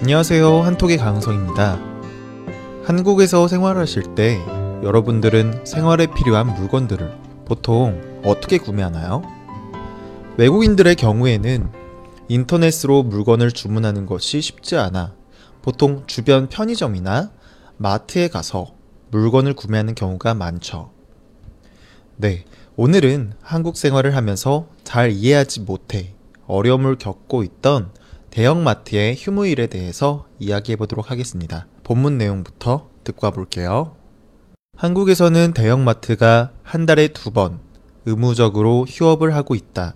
안녕하세요. 0.00 0.62
한톡의 0.62 0.96
강성입니다. 0.96 1.78
한국에서 2.84 3.46
생활하실 3.46 4.14
때 4.14 4.38
여러분들은 4.82 5.64
생활에 5.64 6.06
필요한 6.06 6.54
물건들을 6.54 7.12
보통 7.44 8.00
어떻게 8.24 8.58
구매하나요? 8.58 9.22
외국인들의 10.36 10.96
경우에는 10.96 11.79
인터넷으로 12.30 13.02
물건을 13.02 13.50
주문하는 13.50 14.06
것이 14.06 14.40
쉽지 14.40 14.76
않아 14.76 15.16
보통 15.62 16.04
주변 16.06 16.48
편의점이나 16.48 17.32
마트에 17.76 18.28
가서 18.28 18.68
물건을 19.10 19.54
구매하는 19.54 19.96
경우가 19.96 20.34
많죠. 20.34 20.92
네, 22.16 22.44
오늘은 22.76 23.32
한국 23.42 23.76
생활을 23.76 24.14
하면서 24.14 24.68
잘 24.84 25.10
이해하지 25.10 25.62
못해 25.62 26.14
어려움을 26.46 26.98
겪고 26.98 27.42
있던 27.42 27.90
대형마트의 28.30 29.16
휴무일에 29.18 29.66
대해서 29.66 30.28
이야기해 30.38 30.76
보도록 30.76 31.10
하겠습니다. 31.10 31.66
본문 31.82 32.16
내용부터 32.16 32.90
듣고 33.02 33.26
와볼게요. 33.26 33.96
한국에서는 34.76 35.52
대형마트가 35.52 36.52
한 36.62 36.86
달에 36.86 37.08
두 37.08 37.32
번 37.32 37.58
의무적으로 38.06 38.86
휴업을 38.88 39.34
하고 39.34 39.56
있다. 39.56 39.94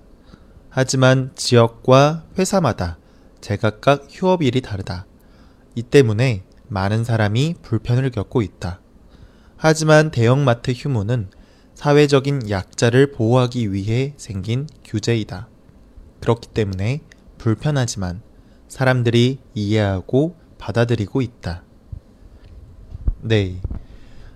하지만 0.76 1.30
지역과 1.36 2.24
회사마다 2.36 2.98
제각각 3.40 4.08
휴업일이 4.10 4.60
다르다. 4.60 5.06
이 5.76 5.84
때문에 5.84 6.42
많은 6.66 7.04
사람이 7.04 7.54
불편을 7.62 8.10
겪고 8.10 8.42
있다. 8.42 8.80
하지만 9.56 10.10
대형마트 10.10 10.72
휴무는 10.72 11.28
사회적인 11.76 12.50
약자를 12.50 13.12
보호하기 13.12 13.72
위해 13.72 14.14
생긴 14.16 14.66
규제이다. 14.84 15.46
그렇기 16.18 16.48
때문에 16.48 17.02
불편하지만 17.38 18.20
사람들이 18.66 19.38
이해하고 19.54 20.34
받아들이고 20.58 21.22
있다. 21.22 21.62
네. 23.20 23.60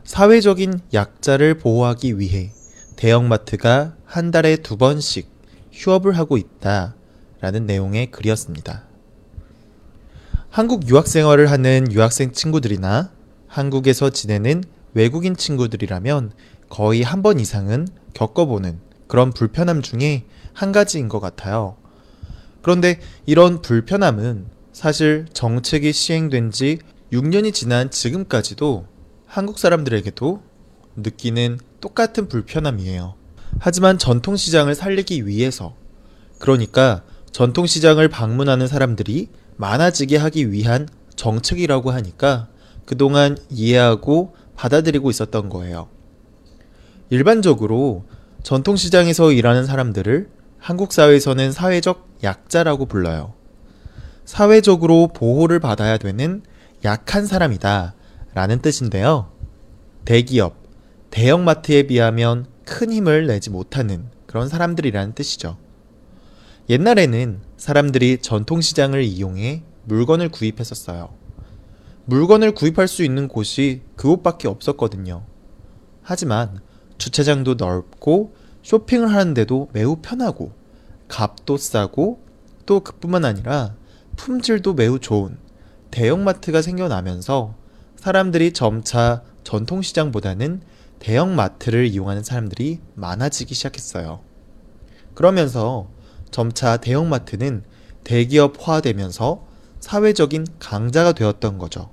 사회적인 0.04 0.82
약자를 0.94 1.58
보호하기 1.58 2.20
위해 2.20 2.52
대형마트가 2.94 3.96
한 4.04 4.30
달에 4.30 4.54
두 4.58 4.76
번씩 4.76 5.38
휴업을 5.78 6.18
하고 6.18 6.36
있다. 6.36 6.96
라는 7.40 7.66
내용의 7.66 8.10
글이었습니다. 8.10 8.82
한국 10.50 10.88
유학 10.88 11.06
생활을 11.06 11.50
하는 11.50 11.86
유학생 11.92 12.32
친구들이나 12.32 13.12
한국에서 13.46 14.10
지내는 14.10 14.64
외국인 14.94 15.36
친구들이라면 15.36 16.32
거의 16.68 17.02
한 17.02 17.22
번 17.22 17.38
이상은 17.38 17.86
겪어보는 18.14 18.80
그런 19.06 19.32
불편함 19.32 19.82
중에 19.82 20.24
한 20.52 20.72
가지인 20.72 21.08
것 21.08 21.20
같아요. 21.20 21.76
그런데 22.60 22.98
이런 23.24 23.62
불편함은 23.62 24.46
사실 24.72 25.26
정책이 25.32 25.92
시행된 25.92 26.50
지 26.50 26.78
6년이 27.12 27.54
지난 27.54 27.90
지금까지도 27.90 28.86
한국 29.26 29.58
사람들에게도 29.58 30.42
느끼는 30.96 31.58
똑같은 31.80 32.28
불편함이에요. 32.28 33.14
하지만 33.58 33.98
전통시장을 33.98 34.74
살리기 34.74 35.27
위해서, 35.27 35.74
그러니까 36.38 37.02
전통시장을 37.32 38.08
방문하는 38.08 38.66
사람들이 38.66 39.28
많아지게 39.56 40.16
하기 40.16 40.52
위한 40.52 40.88
정책이라고 41.16 41.91
하니까 41.91 42.48
그동안 42.84 43.36
이해하고 43.50 44.34
받아들이고 44.56 45.10
있었던 45.10 45.48
거예요. 45.48 45.88
일반적으로 47.10 48.04
전통시장에서 48.42 49.32
일하는 49.32 49.66
사람들을 49.66 50.30
한국 50.59 50.92
사회에서는 50.92 51.53
사회적 51.53 52.09
약자라고 52.22 52.86
불러요. 52.86 53.34
사회적으로 54.25 55.09
보호를 55.09 55.60
받아야 55.60 55.97
되는 55.97 56.42
약한 56.84 57.26
사람이다 57.26 57.94
라는 58.34 58.60
뜻인데요. 58.60 59.30
대기업, 60.04 60.56
대형마트에 61.10 61.84
비하면 61.84 62.47
큰 62.68 62.92
힘을 62.92 63.26
내지 63.26 63.48
못하는 63.48 64.10
그런 64.26 64.46
사람들이라는 64.46 65.14
뜻이죠. 65.14 65.56
옛날에는 66.68 67.40
사람들이 67.56 68.18
전통시장을 68.18 69.02
이용해 69.02 69.62
물건을 69.84 70.28
구입했었어요. 70.28 71.08
물건을 72.04 72.52
구입할 72.52 72.86
수 72.86 73.02
있는 73.02 73.26
곳이 73.26 73.80
그곳밖에 73.96 74.48
없었거든요. 74.48 75.24
하지만 76.02 76.60
주차장도 76.98 77.54
넓고 77.54 78.34
쇼핑을 78.62 79.14
하는데도 79.14 79.70
매우 79.72 79.96
편하고 80.02 80.52
값도 81.08 81.56
싸고 81.56 82.22
또 82.66 82.80
그뿐만 82.80 83.24
아니라 83.24 83.76
품질도 84.16 84.74
매우 84.74 84.98
좋은 84.98 85.38
대형마트가 85.90 86.60
생겨나면서 86.60 87.54
사람들이 87.96 88.52
점차 88.52 89.22
전통시장보다는 89.44 90.60
대형 90.98 91.36
마트를 91.36 91.86
이용하는 91.86 92.22
사람들이 92.22 92.81
많아지기 92.94 93.54
시작했어요. 93.54 94.20
그러면서 95.14 95.88
점차 96.31 96.76
대형 96.76 97.09
마트는 97.09 97.64
대기업 98.04 98.54
화되면서 98.59 99.47
사회적인 99.81 100.47
강자가 100.59 101.12
되었던 101.12 101.59
거죠. 101.59 101.91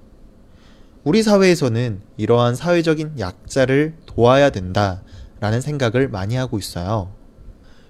우리 1.03 1.21
사회에서는 1.21 2.01
이러한 2.17 2.55
사회적인 2.55 3.19
약자를 3.19 3.95
도와야 4.05 4.49
된다라는 4.49 5.61
생각을 5.61 6.07
많이 6.07 6.35
하고 6.35 6.57
있어요. 6.57 7.13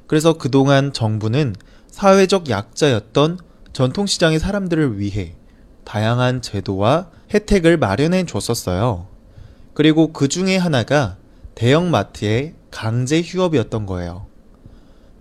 그래서 0.08 0.34
그동안 0.34 0.92
정부는 0.92 1.56
사회적 1.88 2.50
약자였던 2.50 3.40
전통시장의 3.72 4.40
사람들을 4.40 5.00
위해 5.00 5.36
다양한 5.86 6.42
제도와 6.42 7.10
혜택을 7.34 7.78
마련해 7.78 8.26
줬었어요. 8.26 9.08
그리고 9.76 10.14
그 10.14 10.30
중에 10.30 10.58
하나가 10.58 11.18
대형마트의 11.54 12.56
강제 12.72 13.22
휴업이었던 13.22 13.86
거예요. 13.86 14.26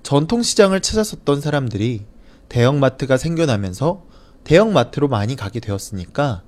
전통시장을 0.05 0.81
찾았었던 0.81 1.41
사람들이 1.41 2.07
대형마트가 2.49 3.17
생겨나면서 3.17 4.05
대형마트로 4.45 5.09
많이 5.09 5.35
가게 5.35 5.59
되었으니까 5.59 6.43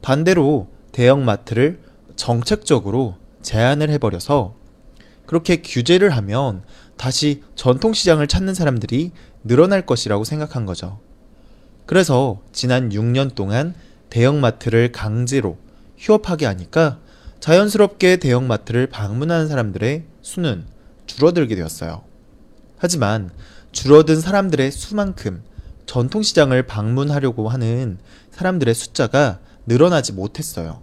반대로 0.00 0.68
대형마트를 0.92 1.80
정책적으로 2.16 3.16
제한을 3.42 3.90
해버려서 3.90 4.54
그렇게 5.26 5.60
규제를 5.60 6.10
하면 6.10 6.62
다시 6.96 7.42
전통시장을 7.56 8.26
찾는 8.26 8.54
사람들이 8.54 9.12
늘어날 9.44 9.84
것이라고 9.84 10.24
생각한 10.24 10.64
거죠. 10.64 10.98
그래서 11.84 12.40
지난 12.52 12.88
6년 12.88 13.34
동안 13.34 13.74
대형마트를 14.08 14.92
강제로 14.92 15.58
휴업하게 15.98 16.46
하니까 16.46 16.98
자연스럽게 17.40 18.16
대형마트를 18.16 18.86
방문하는 18.86 19.48
사람들의 19.48 20.04
수는 20.20 20.64
줄어들게 21.06 21.56
되었어요. 21.56 22.02
하지만 22.76 23.30
줄어든 23.72 24.20
사람들의 24.20 24.70
수만큼 24.70 25.42
전통시장을 25.86 26.66
방문하려고 26.66 27.48
하는 27.48 27.98
사람들의 28.30 28.74
숫자가 28.74 29.40
늘어나지 29.66 30.12
못했어요. 30.12 30.82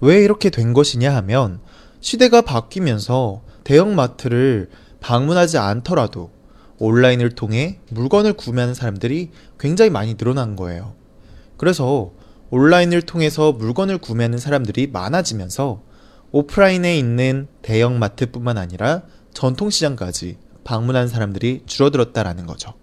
왜 0.00 0.22
이렇게 0.22 0.48
된 0.50 0.72
것이냐 0.72 1.14
하면 1.16 1.60
시대가 2.00 2.40
바뀌면서 2.40 3.42
대형마트를 3.64 4.70
방문하지 5.00 5.58
않더라도 5.58 6.30
온라인을 6.78 7.34
통해 7.34 7.80
물건을 7.90 8.32
구매하는 8.32 8.72
사람들이 8.74 9.30
굉장히 9.58 9.90
많이 9.90 10.16
늘어난 10.16 10.56
거예요. 10.56 10.94
그래서 11.56 12.12
온라인을 12.50 13.02
통해서 13.02 13.52
물건을 13.52 13.98
구매하는 13.98 14.38
사람들이 14.38 14.86
많아지면서 14.86 15.82
오프라인에 16.30 16.98
있는 16.98 17.48
대형 17.62 17.98
마트뿐만 17.98 18.58
아니라 18.58 19.02
전통시장까지 19.32 20.36
방문하는 20.64 21.08
사람들이 21.08 21.62
줄어들었다라는 21.66 22.46
거죠. 22.46 22.74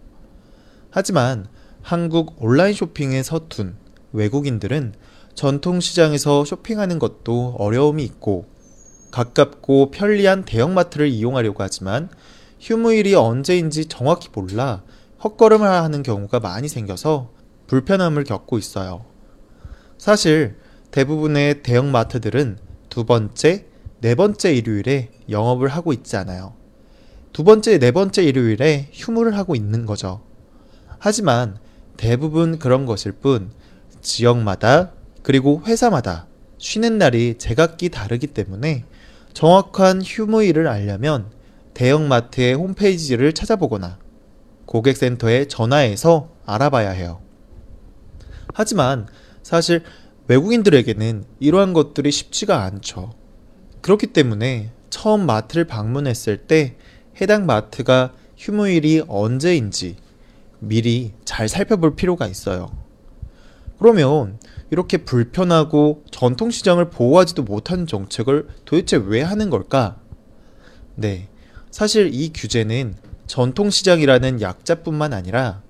하지만 0.89 1.47
한국 1.81 2.41
온라인 2.41 2.73
쇼핑에 2.73 3.21
서툰 3.21 3.75
외국인들은 4.13 4.93
전통시장에서 5.35 6.45
쇼핑하는 6.45 6.97
것도 6.97 7.55
어려움이 7.59 8.03
있고 8.03 8.45
가깝고 9.11 9.91
편리한 9.91 10.45
대형마트를 10.45 11.07
이용하려고 11.07 11.61
하지만 11.61 12.09
휴무일이 12.59 13.13
언제인지 13.13 13.85
정확히 13.85 14.29
몰라 14.33 14.83
헛걸음을 15.23 15.67
하는 15.67 16.03
경우가 16.03 16.39
많이 16.39 16.67
생겨서 16.67 17.31
불편함을 17.67 18.23
겪고 18.23 18.57
있어요. 18.57 19.05
사실 19.97 20.57
대부분의 20.91 21.61
대형마트들은 21.63 22.64
두 22.95 23.03
번째, 23.03 23.65
네 23.99 24.15
번째 24.15 24.53
일요일에 24.55 25.09
영업을 25.29 25.67
하고 25.67 25.91
있지 25.91 26.15
않아요. 26.15 26.53
두 27.33 27.43
번째, 27.43 27.77
네 27.77 27.91
번째 27.91 28.23
일요일에 28.23 28.87
휴무를 28.93 29.37
하고 29.37 29.53
있는 29.53 29.85
거죠. 29.85 30.21
하지만 30.97 31.57
대부분 31.97 32.57
그런 32.57 32.85
것일 32.85 33.11
뿐 33.11 33.51
지역마다 33.99 34.93
그리고 35.23 35.61
회사마다 35.65 36.27
쉬는 36.57 36.97
날이 36.97 37.35
제각기 37.37 37.89
다르기 37.89 38.27
때문에 38.27 38.85
정확한 39.33 40.01
휴무일을 40.01 40.69
알려면 40.69 41.31
대형마트의 41.73 42.53
홈페이지를 42.53 43.33
찾아보거나 43.33 43.99
고객센터에 44.67 45.49
전화해서 45.49 46.29
알아봐야 46.45 46.91
해요. 46.91 47.19
하지만 48.53 49.09
사실 49.43 49.83
외국인들에게는 50.27 51.23
이러한 51.39 51.73
것들이 51.73 52.11
쉽지가 52.11 52.63
않죠. 52.63 53.13
그렇기 53.81 54.07
때문에 54.07 54.71
처음 54.89 55.25
마트를 55.25 55.65
방문했을 55.65 56.37
때 56.37 56.75
해당 57.21 57.45
마트가 57.45 58.13
휴무일이 58.37 59.03
언제인지 59.07 59.97
미리 60.59 61.13
잘 61.25 61.47
살펴볼 61.47 61.95
필요가 61.95 62.27
있어요. 62.27 62.71
그러면 63.77 64.39
이렇게 64.71 64.97
불편하고 64.97 66.03
전통시장을 66.09 66.89
보호하지도 66.89 67.43
못하는 67.43 67.85
정책을 67.85 68.47
도대체 68.65 68.97
왜 68.97 69.21
하는 69.21 69.49
걸까? 69.49 69.99
네. 70.95 71.27
사실 71.69 72.09
이 72.13 72.31
규제는 72.33 72.95
전통시장이라는 73.27 74.41
약자뿐만 74.41 75.13
아니라 75.13 75.61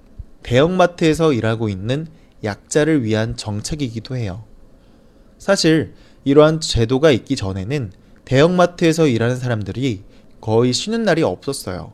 대형마트에서 0.44 1.34
일하고 1.34 1.68
있는 1.68 2.08
약자를 2.46 3.04
위한 3.04 3.36
정책이기도 3.36 4.16
해요. 4.16 4.44
사실 5.38 5.94
이러한 6.24 6.62
제도가 6.62 7.12
있기 7.12 7.36
전에는 7.36 7.92
대형마트에서 8.24 9.08
일하는 9.08 9.38
사람들이 9.38 10.04
거의 10.42 10.74
쉬는 10.74 11.04
날이 11.04 11.24
없었어요. 11.24 11.94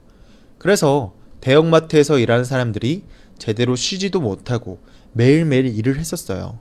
그래서 0.58 1.14
대형마트에서 1.42 2.20
일하는 2.20 2.46
사람들이 2.46 3.04
제대로 3.38 3.76
쉬지도 3.76 4.22
못하고 4.22 4.80
매일매일 5.14 5.66
일을 5.66 5.98
했었어요. 6.00 6.60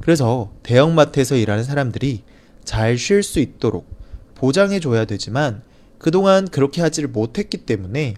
그래서 0.00 0.52
대형마트에서 0.62 1.36
일하는 1.36 1.64
사람들이 1.64 2.22
잘 2.64 2.96
쉴 2.96 3.22
수 3.22 3.40
있도록 3.40 3.86
보장해줘야 4.34 5.04
되지만 5.06 5.62
그동안 5.98 6.46
그렇게 6.46 6.80
하지를 6.80 7.08
못했기 7.08 7.58
때문에 7.66 8.14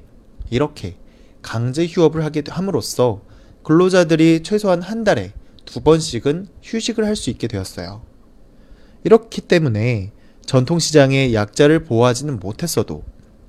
이렇게 0.50 0.96
강제 1.40 1.86
휴업을 1.86 2.24
하게 2.24 2.42
함으로써 2.46 3.22
근로자들이 3.62 4.42
최소한 4.42 4.82
한 4.82 5.04
달에 5.04 5.32
두 5.64 5.80
번씩은 5.80 6.48
휴식을 6.62 7.04
할 7.06 7.16
수 7.16 7.30
있게 7.30 7.46
되었어요. 7.46 8.02
이렇기 9.04 9.42
때문에 9.42 10.12
전통시장의 10.44 11.34
약자를 11.34 11.84
보호하지는 11.84 12.40
못했어도 12.40 13.04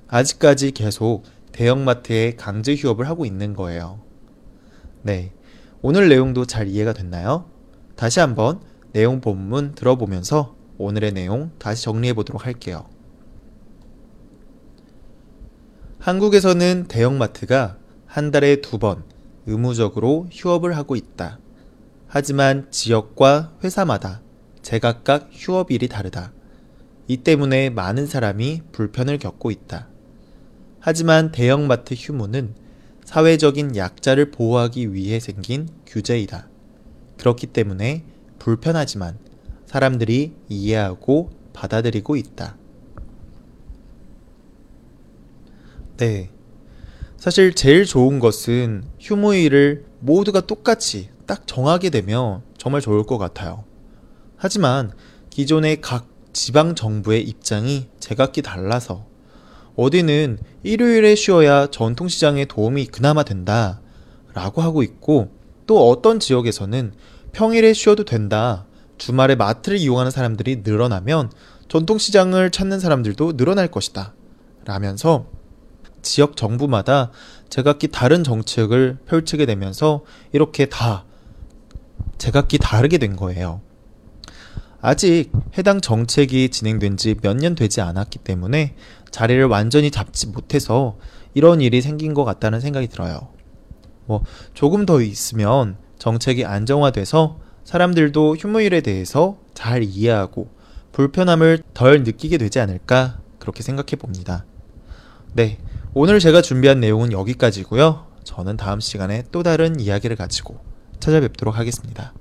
아직까지 0.08 0.72
계속 0.72 1.24
대형마트에 1.52 2.36
강제 2.36 2.74
휴업을 2.74 3.08
하고 3.08 3.26
있는 3.26 3.54
거예요. 3.54 4.00
네. 5.02 5.32
오늘 5.80 6.08
내용도 6.08 6.46
잘 6.46 6.68
이해가 6.68 6.92
됐나요? 6.92 7.46
다시 7.96 8.20
한번 8.20 8.60
내용 8.92 9.20
본문 9.20 9.74
들어보면서 9.74 10.54
오늘의 10.78 11.12
내용 11.12 11.50
다시 11.58 11.82
정리해 11.84 12.12
보도록 12.14 12.46
할게요. 12.46 12.86
한국에서는 15.98 16.86
대형마트가 16.88 17.78
한 18.06 18.30
달에 18.30 18.60
두 18.60 18.78
번 18.78 19.04
의무적으로 19.46 20.28
휴업을 20.30 20.76
하고 20.76 20.96
있다. 20.96 21.38
하지만 22.06 22.66
지역과 22.70 23.54
회사마다 23.64 24.20
제각각 24.62 25.30
휴업일이 25.32 25.88
다르다. 25.88 26.32
이 27.08 27.18
때문에 27.18 27.70
많은 27.70 28.06
사람이 28.06 28.62
불편을 28.72 29.18
겪고 29.18 29.50
있다. 29.50 29.88
하지만 30.78 31.32
대형마트 31.32 31.94
휴무는 31.94 32.54
사회적인 33.04 33.76
약자를 33.76 34.30
보호하기 34.30 34.94
위해 34.94 35.20
생긴 35.20 35.68
규제이다. 35.86 36.48
그렇기 37.18 37.48
때문에 37.48 38.04
불편하지만 38.38 39.18
사람들이 39.66 40.34
이해하고 40.48 41.30
받아들이고 41.52 42.16
있다. 42.16 42.56
네. 45.96 46.30
사실 47.22 47.54
제일 47.54 47.84
좋은 47.84 48.18
것은 48.18 48.82
휴무일을 48.98 49.84
모두가 50.00 50.40
똑같이 50.40 51.08
딱 51.24 51.46
정하게 51.46 51.88
되면 51.88 52.42
정말 52.58 52.80
좋을 52.80 53.04
것 53.04 53.16
같아요. 53.16 53.62
하지만 54.36 54.90
기존의 55.30 55.80
각 55.80 56.08
지방 56.32 56.74
정부의 56.74 57.22
입장이 57.22 57.86
제각기 58.00 58.42
달라서 58.42 59.06
어디는 59.76 60.40
일요일에 60.64 61.14
쉬어야 61.14 61.68
전통시장에 61.68 62.46
도움이 62.46 62.86
그나마 62.86 63.22
된다 63.22 63.80
라고 64.34 64.60
하고 64.60 64.82
있고 64.82 65.30
또 65.68 65.88
어떤 65.90 66.18
지역에서는 66.18 66.92
평일에 67.30 67.72
쉬어도 67.72 68.04
된다 68.04 68.66
주말에 68.98 69.36
마트를 69.36 69.78
이용하는 69.78 70.10
사람들이 70.10 70.62
늘어나면 70.64 71.30
전통시장을 71.68 72.50
찾는 72.50 72.80
사람들도 72.80 73.36
늘어날 73.36 73.68
것이다 73.68 74.12
라면서 74.64 75.28
지역 76.02 76.36
정부마다 76.36 77.10
제각기 77.48 77.88
다른 77.88 78.24
정책을 78.24 78.98
펼치게 79.06 79.46
되면서 79.46 80.02
이렇게 80.32 80.66
다 80.66 81.04
제각기 82.18 82.58
다르게 82.58 82.98
된 82.98 83.16
거예요. 83.16 83.60
아직 84.80 85.30
해당 85.56 85.80
정책이 85.80 86.48
진행된 86.50 86.96
지 86.96 87.14
몇 87.14 87.36
년 87.36 87.54
되지 87.54 87.80
않았기 87.80 88.18
때문에 88.20 88.74
자리를 89.10 89.44
완전히 89.46 89.90
잡지 89.90 90.26
못해서 90.26 90.96
이런 91.34 91.60
일이 91.60 91.80
생긴 91.80 92.14
것 92.14 92.24
같다는 92.24 92.60
생각이 92.60 92.88
들어요. 92.88 93.28
뭐, 94.06 94.22
조금 94.54 94.84
더 94.84 95.00
있으면 95.00 95.76
정책이 95.98 96.44
안정화돼서 96.44 97.38
사람들도 97.64 98.36
휴무일에 98.36 98.80
대해서 98.80 99.38
잘 99.54 99.84
이해하고 99.84 100.48
불편함을 100.90 101.62
덜 101.74 102.02
느끼게 102.02 102.38
되지 102.38 102.58
않을까 102.58 103.20
그렇게 103.38 103.62
생각해 103.62 103.96
봅니다. 103.98 104.44
네. 105.34 105.58
오늘 105.94 106.20
제가 106.20 106.40
준비한 106.40 106.80
내용은 106.80 107.12
여기까지고요. 107.12 108.06
저는 108.24 108.56
다음 108.56 108.80
시간에 108.80 109.24
또 109.30 109.42
다른 109.42 109.78
이야기를 109.78 110.16
가지고 110.16 110.58
찾아뵙도록 111.00 111.58
하겠습니다. 111.58 112.14